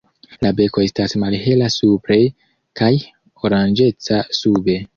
La 0.43 0.49
beko 0.59 0.85
estas 0.85 1.13
malhela 1.23 1.67
supre 1.75 2.19
kaj 2.81 2.91
oranĝeca 3.45 4.21
sube. 4.43 4.81